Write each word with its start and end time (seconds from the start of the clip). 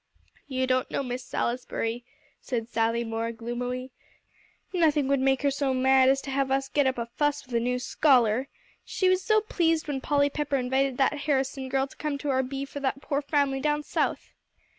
"You 0.47 0.65
don't 0.65 0.89
know 0.89 1.03
Miss 1.03 1.23
Salisbury," 1.23 2.03
said 2.41 2.67
Sally 2.67 3.03
Moore 3.03 3.31
gloomily; 3.31 3.91
"nothing 4.73 5.07
would 5.07 5.19
make 5.19 5.43
her 5.43 5.51
so 5.51 5.75
mad 5.75 6.09
as 6.09 6.21
to 6.21 6.31
have 6.31 6.49
us 6.49 6.67
get 6.69 6.87
up 6.87 6.97
a 6.97 7.05
fuss 7.05 7.45
with 7.45 7.53
a 7.53 7.59
new 7.59 7.77
scholar. 7.77 8.47
She 8.83 9.09
was 9.09 9.23
so 9.23 9.41
pleased 9.41 9.87
when 9.87 10.01
Polly 10.01 10.31
Pepper 10.31 10.55
invited 10.57 10.97
that 10.97 11.13
Harrison 11.29 11.69
girl 11.69 11.85
to 11.85 11.95
come 11.95 12.17
to 12.17 12.31
our 12.31 12.41
bee 12.41 12.65
for 12.65 12.79
that 12.79 12.99
poor 12.99 13.21
family 13.21 13.59
down 13.59 13.83
South." 13.83 14.31